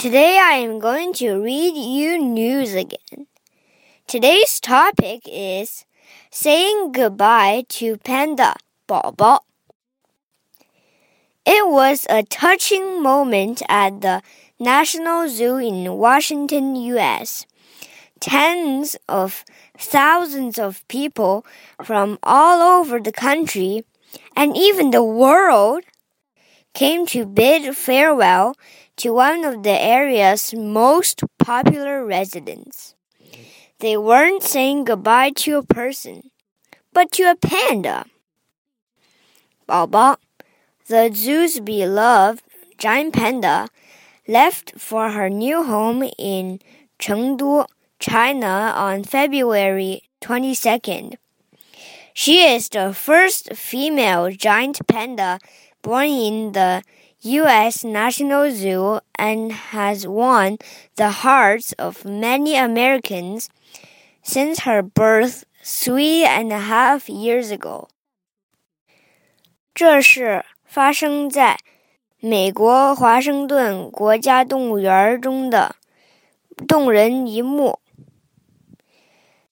[0.00, 3.26] Today I am going to read you news again.
[4.06, 5.84] Today's topic is
[6.30, 8.54] saying goodbye to Panda
[8.88, 9.40] 宝宝.
[11.44, 14.22] It was a touching moment at the
[14.58, 17.44] National Zoo in Washington, U.S.
[18.20, 19.44] Tens of
[19.76, 21.44] thousands of people
[21.84, 23.84] from all over the country
[24.34, 25.84] and even the world
[26.72, 28.56] came to bid farewell
[29.00, 32.94] to one of the area's most popular residents.
[33.78, 36.30] They weren't saying goodbye to a person,
[36.92, 38.04] but to a panda.
[39.66, 40.18] 宝宝
[40.90, 42.42] the zoo's beloved
[42.76, 43.68] giant panda,
[44.26, 46.58] left for her new home in
[46.98, 47.64] Chengdu,
[48.00, 51.14] China on February 22nd.
[52.12, 55.38] She is the first female giant panda
[55.80, 56.82] born in the
[57.22, 57.84] U.S.
[57.84, 60.56] National Zoo and has won
[60.96, 63.50] the hearts of many Americans
[64.22, 67.88] since her birth three and a half years ago.
[69.74, 71.58] 这是发生在
[72.20, 75.76] 美国华盛顿国家动物园中的
[76.66, 77.80] 动人一幕。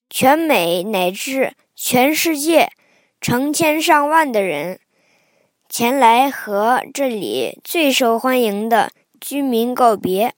[0.09, 2.71] 全美乃至全世界
[3.21, 4.81] 成千上万的人
[5.69, 10.35] 前来和这里最受欢迎的居民告别。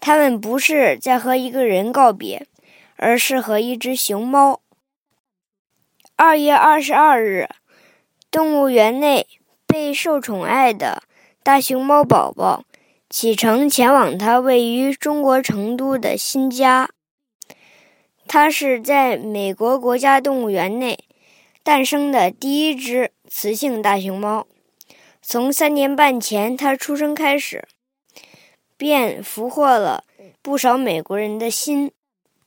[0.00, 2.46] 他们不是在和一个人告别，
[2.96, 4.60] 而是和一只熊猫。
[6.16, 7.48] 二月二十二日，
[8.30, 9.26] 动物园内。
[9.66, 11.02] 备受宠爱的
[11.42, 12.62] 大熊猫宝宝
[13.10, 16.90] 启程前往它位于中国成都的新家。
[18.28, 21.00] 它是在美国国家动物园内
[21.64, 24.46] 诞生的第一只雌性大熊猫。
[25.22, 27.66] 从三年半前它出生开始，
[28.76, 30.04] 便俘获了
[30.42, 31.90] 不少美国人的心。